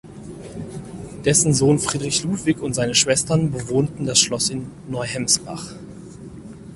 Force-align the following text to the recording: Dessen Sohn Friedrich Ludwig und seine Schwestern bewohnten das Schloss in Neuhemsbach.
Dessen 1.25 1.53
Sohn 1.53 1.77
Friedrich 1.77 2.23
Ludwig 2.23 2.59
und 2.59 2.73
seine 2.73 2.95
Schwestern 2.95 3.51
bewohnten 3.51 4.07
das 4.07 4.17
Schloss 4.19 4.49
in 4.49 4.65
Neuhemsbach. 4.89 5.75